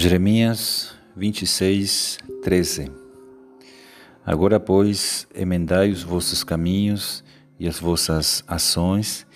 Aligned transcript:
Jeremias 0.00 0.94
26, 1.16 2.18
13 2.44 2.88
Agora, 4.24 4.60
pois, 4.60 5.26
emendai 5.34 5.90
os 5.90 6.04
vossos 6.04 6.44
caminhos 6.44 7.24
e 7.58 7.66
as 7.66 7.80
vossas 7.80 8.44
ações, 8.46 9.26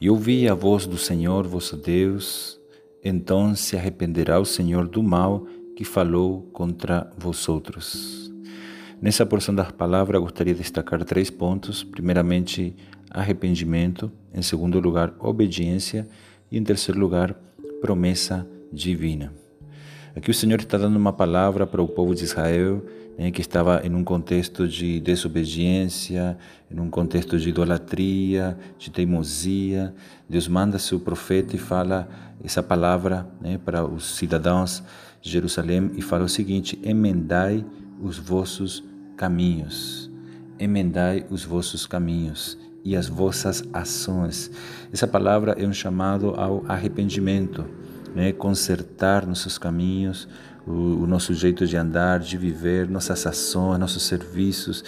e 0.00 0.10
ouvi 0.10 0.48
a 0.48 0.54
voz 0.54 0.84
do 0.84 0.98
Senhor 0.98 1.46
vosso 1.46 1.76
Deus, 1.76 2.58
então 3.04 3.54
se 3.54 3.76
arrependerá 3.76 4.40
o 4.40 4.44
Senhor 4.44 4.88
do 4.88 5.00
mal 5.00 5.46
que 5.76 5.84
falou 5.84 6.42
contra 6.52 7.08
vosotros. 7.16 8.32
Nessa 9.00 9.24
porção 9.24 9.54
da 9.54 9.66
palavra, 9.66 10.18
gostaria 10.18 10.54
de 10.54 10.60
destacar 10.60 11.04
três 11.04 11.30
pontos. 11.30 11.84
Primeiramente, 11.84 12.74
arrependimento. 13.08 14.10
Em 14.34 14.42
segundo 14.42 14.80
lugar, 14.80 15.14
obediência. 15.20 16.08
E 16.50 16.58
em 16.58 16.64
terceiro 16.64 16.98
lugar, 16.98 17.32
promessa 17.80 18.44
divina. 18.72 19.32
Aqui 20.14 20.30
o 20.30 20.34
Senhor 20.34 20.58
está 20.58 20.76
dando 20.76 20.96
uma 20.96 21.12
palavra 21.12 21.66
para 21.66 21.80
o 21.80 21.86
povo 21.86 22.14
de 22.14 22.24
Israel 22.24 22.84
né, 23.16 23.30
que 23.30 23.40
estava 23.42 23.80
em 23.84 23.94
um 23.94 24.02
contexto 24.02 24.66
de 24.66 24.98
desobediência, 24.98 26.38
em 26.70 26.80
um 26.80 26.88
contexto 26.88 27.38
de 27.38 27.50
idolatria, 27.50 28.58
de 28.78 28.90
teimosia. 28.90 29.94
Deus 30.28 30.48
manda 30.48 30.78
seu 30.78 30.98
profeta 30.98 31.54
e 31.54 31.58
fala 31.58 32.08
essa 32.42 32.62
palavra 32.62 33.28
né, 33.40 33.60
para 33.62 33.84
os 33.84 34.16
cidadãos 34.16 34.82
de 35.20 35.30
Jerusalém 35.30 35.92
e 35.94 36.02
fala 36.02 36.24
o 36.24 36.28
seguinte: 36.28 36.78
emendai 36.82 37.64
os 38.02 38.18
vossos 38.18 38.82
caminhos, 39.16 40.10
emendai 40.58 41.26
os 41.30 41.44
vossos 41.44 41.86
caminhos 41.86 42.58
e 42.82 42.96
as 42.96 43.06
vossas 43.06 43.62
ações. 43.72 44.50
Essa 44.90 45.06
palavra 45.06 45.52
é 45.58 45.66
um 45.66 45.72
chamado 45.72 46.34
ao 46.36 46.64
arrependimento 46.66 47.66
né, 48.14 48.32
consertar 48.32 49.26
nossos 49.26 49.58
caminhos, 49.58 50.28
o, 50.66 51.02
o, 51.02 51.06
nosso 51.06 51.32
jeito 51.34 51.66
de 51.66 51.76
andar, 51.76 52.20
de 52.20 52.36
viver, 52.36 52.88
nossas 52.88 53.26
ações, 53.26 53.78
nossos 53.78 54.02
serviços. 54.02 54.84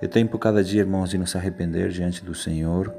É 0.00 0.06
tempo 0.06 0.38
cada 0.38 0.64
dia, 0.64 0.80
irmãos, 0.80 1.10
de 1.10 1.18
nos 1.18 1.36
arrepender 1.36 1.90
diante 1.90 2.24
do 2.24 2.34
Senhor. 2.34 2.92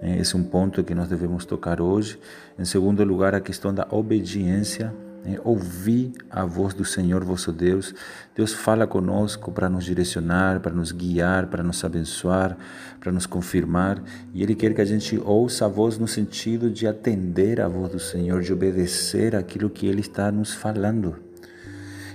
Né? 0.00 0.18
Esse 0.18 0.36
é 0.36 0.38
um 0.38 0.44
ponto 0.44 0.84
que 0.84 0.94
nós 0.94 1.08
devemos 1.08 1.44
tocar 1.44 1.80
hoje. 1.80 2.18
Em 2.58 2.64
segundo 2.64 3.02
lugar, 3.04 3.34
a 3.34 3.40
questão 3.40 3.74
da 3.74 3.86
obediência 3.90 4.94
né? 5.24 5.38
Ouvir 5.42 6.12
a 6.30 6.44
voz 6.44 6.74
do 6.74 6.84
Senhor 6.84 7.24
vosso 7.24 7.50
Deus. 7.50 7.94
Deus 8.34 8.52
fala 8.52 8.86
conosco 8.86 9.50
para 9.50 9.68
nos 9.68 9.84
direcionar, 9.84 10.60
para 10.60 10.74
nos 10.74 10.92
guiar, 10.92 11.46
para 11.46 11.62
nos 11.62 11.82
abençoar, 11.82 12.56
para 13.00 13.10
nos 13.10 13.26
confirmar. 13.26 14.02
E 14.34 14.42
Ele 14.42 14.54
quer 14.54 14.74
que 14.74 14.80
a 14.80 14.84
gente 14.84 15.18
ouça 15.18 15.64
a 15.64 15.68
voz 15.68 15.98
no 15.98 16.06
sentido 16.06 16.70
de 16.70 16.86
atender 16.86 17.60
a 17.60 17.68
voz 17.68 17.90
do 17.90 17.98
Senhor, 17.98 18.42
de 18.42 18.52
obedecer 18.52 19.34
aquilo 19.34 19.70
que 19.70 19.86
Ele 19.86 20.00
está 20.00 20.30
nos 20.30 20.52
falando. 20.52 21.16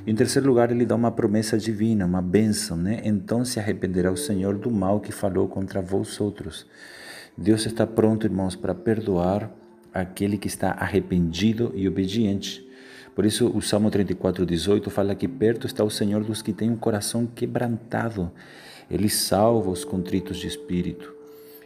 Em 0.08 0.16
terceiro 0.16 0.48
lugar, 0.48 0.72
ele 0.72 0.86
dá 0.86 0.96
uma 0.96 1.12
promessa 1.12 1.58
divina, 1.58 2.06
uma 2.06 2.22
bênção, 2.22 2.78
né? 2.78 3.02
Então 3.04 3.44
se 3.44 3.60
arrependerá 3.60 4.12
o 4.12 4.18
Senhor 4.18 4.58
do 4.58 4.72
mal 4.72 5.00
que 5.00 5.12
falou 5.12 5.48
contra 5.48 5.82
vós 5.82 6.20
outros. 6.20 6.66
Deus 7.38 7.66
está 7.66 7.86
pronto, 7.86 8.26
irmãos, 8.26 8.56
para 8.56 8.74
perdoar 8.74 9.52
aquele 9.94 10.38
que 10.38 10.48
está 10.48 10.72
arrependido 10.72 11.72
e 11.76 11.88
obediente. 11.88 12.69
Por 13.16 13.26
isso, 13.26 13.48
o 13.48 13.62
Salmo 13.62 13.90
34, 13.90 14.46
18 14.46 14.90
fala 14.90 15.16
que 15.16 15.28
perto 15.28 15.68
está 15.68 15.84
o 15.84 15.90
Senhor 15.90 16.24
dos 16.24 16.42
que 16.42 16.54
têm 16.54 16.70
um 16.70 16.76
coração 16.76 17.26
quebrantado. 17.26 18.32
Ele 18.90 19.10
salva 19.10 19.70
os 19.70 19.84
contritos 19.84 20.38
de 20.38 20.48
espírito. 20.48 21.14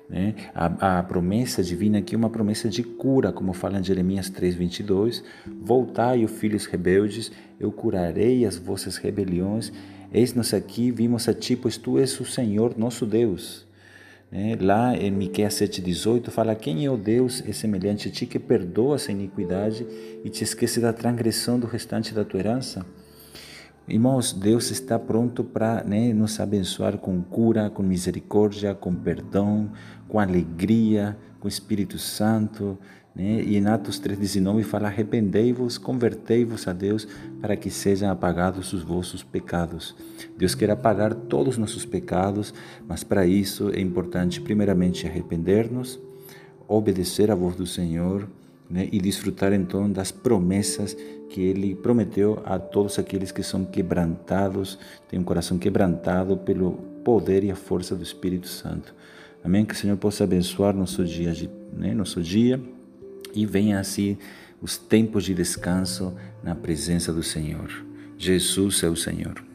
Né? 0.10 0.36
A, 0.54 1.00
a, 1.00 1.04
promessa 1.04 1.64
divina 1.64 2.00
aqui 2.00 2.16
é 2.16 2.18
uma 2.18 2.30
promessa 2.30 2.70
de 2.70 2.84
cura, 2.84 3.32
como 3.32 3.54
fala 3.54 3.80
em 3.80 3.84
Jeremias 3.84 4.30
3,22. 4.30 5.24
Voltai, 5.62 6.26
filhos 6.28 6.66
rebeldes, 6.66 7.32
eu 7.60 7.72
curarei 7.72 8.46
as 8.46 8.58
vossas 8.58 8.98
rebeliões. 8.98 9.72
Eis-nos 10.14 10.54
aqui, 10.54 10.92
vimos 10.92 11.28
a 11.28 11.34
ti, 11.34 11.56
pois 11.56 11.78
tu 11.78 11.98
és 11.98 12.20
o 12.20 12.26
Senhor 12.26 12.78
nosso 12.78 13.06
Deus. 13.06 13.66
É, 14.36 14.58
lá 14.60 14.98
em 14.98 15.12
Miqueias 15.12 15.54
7,18 15.54 16.32
fala: 16.32 16.56
Quem 16.56 16.84
é 16.84 16.90
o 16.90 16.98
Deus 16.98 17.44
é 17.48 17.54
semelhante 17.54 18.08
a 18.08 18.12
ti 18.12 18.26
que 18.26 18.40
perdoa 18.40 18.96
essa 18.96 19.12
iniquidade 19.12 19.86
e 20.24 20.30
te 20.32 20.44
esquece 20.44 20.80
da 20.80 20.92
transgressão 20.92 21.60
do 21.60 21.68
restante 21.68 22.16
da 22.16 22.26
tua 22.26 22.40
herança? 22.40 22.84
Irmãos, 23.86 24.32
Deus 24.32 24.72
está 24.72 24.98
pronto 24.98 25.44
para 25.44 25.84
né, 25.84 26.14
nos 26.14 26.40
abençoar 26.40 26.98
com 26.98 27.22
cura, 27.22 27.70
com 27.70 27.84
misericórdia, 27.84 28.74
com 28.74 28.96
perdão, 28.96 29.70
com 30.08 30.20
alegria, 30.20 31.18
com 31.38 31.50
Espírito 31.50 32.00
Santo. 32.00 32.78
Né? 33.14 33.42
E 33.44 33.58
em 33.58 33.68
Atos 33.68 34.00
3,19 34.00 34.64
fala: 34.64 34.88
Arrependei-vos, 34.88 35.78
convertei-vos 35.78 36.66
a 36.66 36.72
Deus, 36.72 37.06
para 37.42 37.58
que 37.58 37.70
sejam 37.70 38.10
apagados 38.10 38.72
os 38.72 38.84
vossos 38.84 39.22
pecados. 39.22 39.94
Deus 40.38 40.56
quer 40.56 40.72
apagar 40.72 41.14
todos 41.14 41.56
os 41.56 41.58
nossos 41.58 41.86
pecados, 41.86 42.54
mas 42.88 43.04
para 43.04 43.26
isso 43.26 43.70
é 43.70 43.82
importante, 43.82 44.40
primeiramente, 44.40 45.06
arrepender-nos, 45.06 46.00
obedecer 46.70 47.30
à 47.30 47.36
voz 47.36 47.58
do 47.58 47.68
Senhor 47.68 48.30
né? 48.74 48.90
e 48.92 49.00
desfrutar 49.00 49.54
então 49.54 49.90
das 49.90 50.12
promessas 50.12 50.98
que 51.30 51.40
Ele 51.42 51.76
prometeu 51.76 52.42
a 52.44 52.58
todos 52.58 52.98
aqueles 52.98 53.32
que 53.32 53.44
são 53.44 53.64
quebrantados, 53.64 54.80
têm 55.08 55.20
um 55.20 55.24
coração 55.24 55.60
quebrantado 55.60 56.36
pelo 56.38 56.72
poder 57.04 57.44
e 57.44 57.52
a 57.52 57.56
força 57.56 57.96
do 57.96 58.02
Espírito 58.02 58.48
Santo. 58.48 58.96
Amém? 59.44 59.64
Que 59.64 59.76
o 59.76 59.78
Senhor 59.78 59.96
possa 59.98 60.24
abençoar 60.24 60.76
nosso 60.76 61.06
dia, 61.06 61.32
né? 61.72 61.94
nosso 61.94 62.20
dia 62.20 62.60
e 63.36 63.46
venha 63.46 63.80
assim 63.80 64.18
os 64.60 64.76
tempos 64.76 65.24
de 65.24 65.36
descanso 65.36 66.14
na 66.44 66.56
presença 66.56 67.14
do 67.14 67.22
Senhor. 67.22 67.70
Jesus 68.18 68.82
é 68.82 68.90
o 68.90 68.96
Senhor. 68.96 69.53